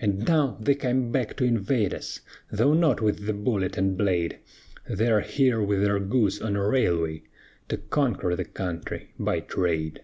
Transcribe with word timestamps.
And 0.00 0.24
now 0.24 0.56
they 0.60 0.76
come 0.76 1.10
back 1.10 1.36
to 1.38 1.44
invade 1.44 1.92
us, 1.92 2.20
Though 2.48 2.74
not 2.74 3.00
with 3.00 3.26
the 3.26 3.32
bullet 3.32 3.76
and 3.76 3.98
blade; 3.98 4.38
They 4.88 5.10
are 5.10 5.18
here 5.20 5.60
with 5.60 5.82
their 5.82 5.98
goods 5.98 6.40
on 6.40 6.54
a 6.54 6.64
railway, 6.64 7.24
To 7.68 7.78
conquer 7.78 8.36
the 8.36 8.44
country 8.44 9.10
by 9.18 9.40
trade." 9.40 10.02